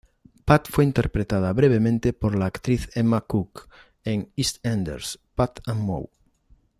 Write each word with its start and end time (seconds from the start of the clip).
Pat 0.47 0.67
fue 0.67 0.83
interpretada 0.83 1.53
brevemente 1.53 2.11
por 2.11 2.35
la 2.35 2.47
actriz 2.47 2.89
Emma 2.95 3.21
Cooke 3.21 3.67
en 4.03 4.31
"EastEnders: 4.35 5.19
Pat 5.35 5.59
and 5.67 5.79
Mo". 5.81 6.09